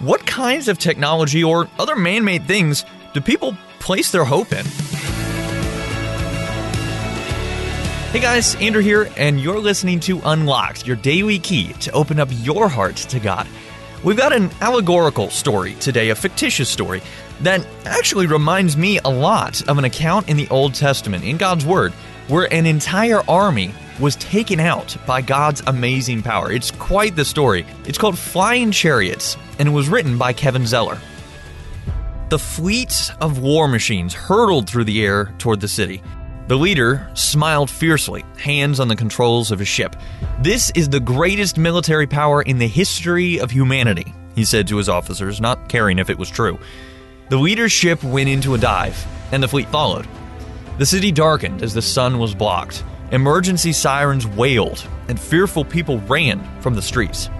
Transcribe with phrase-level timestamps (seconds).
[0.00, 4.66] What kinds of technology or other man made things do people place their hope in?
[8.12, 12.28] Hey guys, Andrew here, and you're listening to Unlocked, your daily key to open up
[12.30, 13.48] your heart to God.
[14.04, 17.00] We've got an allegorical story today, a fictitious story,
[17.40, 21.64] that actually reminds me a lot of an account in the Old Testament, in God's
[21.64, 21.94] Word,
[22.28, 26.52] where an entire army was taken out by God's amazing power.
[26.52, 27.66] It's quite the story.
[27.86, 30.98] It's called Flying Chariots, and it was written by Kevin Zeller.
[32.28, 36.02] The fleets of war machines hurtled through the air toward the city.
[36.48, 39.96] The leader smiled fiercely, hands on the controls of his ship.
[40.40, 44.88] This is the greatest military power in the history of humanity, he said to his
[44.88, 46.58] officers, not caring if it was true.
[47.30, 50.06] The leader's ship went into a dive, and the fleet followed.
[50.78, 52.84] The city darkened as the sun was blocked.
[53.12, 57.30] Emergency sirens wailed, and fearful people ran from the streets.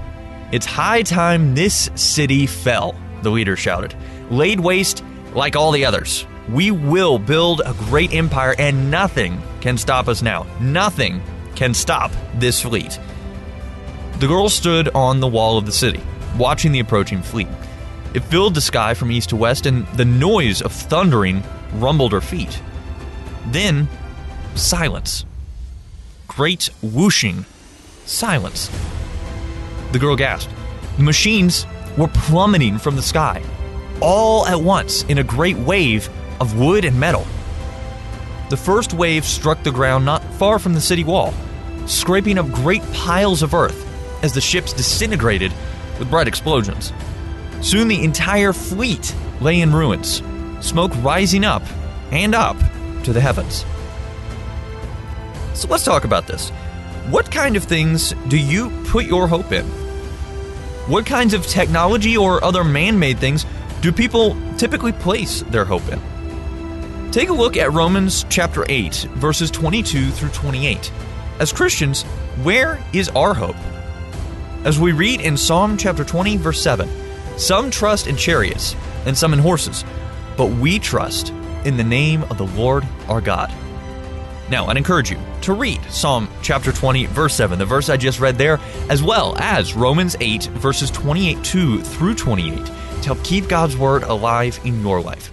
[0.53, 3.93] It's high time this city fell, the leader shouted.
[4.31, 5.03] Laid waste
[5.35, 6.25] like all the others.
[6.49, 10.47] We will build a great empire, and nothing can stop us now.
[10.61, 11.21] Nothing
[11.57, 13.01] can stop this fleet.
[14.21, 16.01] The girl stood on the wall of the city,
[16.39, 17.49] watching the approaching fleet.
[18.15, 21.43] It filled the sky from east to west, and the noise of thundering
[21.75, 22.63] rumbled her feet.
[23.49, 23.89] Then,
[24.55, 25.25] silence.
[26.27, 27.47] Great whooshing
[28.05, 28.71] silence.
[29.93, 30.53] The girl gasped.
[30.97, 33.43] The machines were plummeting from the sky,
[34.01, 36.09] all at once in a great wave
[36.41, 37.27] of wood and metal.
[38.51, 41.33] The first wave struck the ground not far from the city wall,
[41.87, 43.87] scraping up great piles of earth
[44.23, 45.53] as the ships disintegrated
[45.99, 46.93] with bright explosions.
[47.61, 50.23] Soon the entire fleet lay in ruins,
[50.61, 51.63] smoke rising up
[52.11, 52.57] and up
[53.05, 53.65] to the heavens.
[55.57, 56.51] So let's talk about this.
[57.09, 59.65] What kind of things do you put your hope in?
[60.87, 63.47] What kinds of technology or other man made things
[63.81, 65.99] do people typically place their hope in?
[67.11, 70.93] Take a look at Romans chapter 8, verses 22 through 28.
[71.39, 72.03] As Christians,
[72.43, 73.57] where is our hope?
[74.65, 76.87] As we read in Psalm chapter 20, verse 7,
[77.39, 78.77] some trust in chariots
[79.07, 79.87] and some in horses,
[80.37, 81.31] but we trust
[81.65, 83.51] in the name of the Lord our God.
[84.49, 88.21] Now, I'd encourage you to read Psalm chapter 20, verse 7, the verse I just
[88.21, 93.49] read there, as well as Romans 8, verses 28 2 through 28, to help keep
[93.49, 95.33] God's word alive in your life.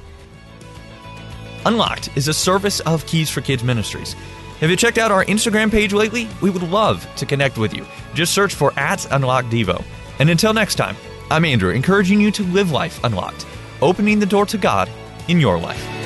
[1.65, 4.13] Unlocked is a service of Keys for Kids Ministries.
[4.59, 6.27] Have you checked out our Instagram page lately?
[6.41, 7.85] We would love to connect with you.
[8.13, 9.83] Just search for at Unlocked Devo.
[10.19, 10.95] And until next time,
[11.29, 13.45] I'm Andrew, encouraging you to live life unlocked,
[13.81, 14.89] opening the door to God
[15.27, 16.02] in your life.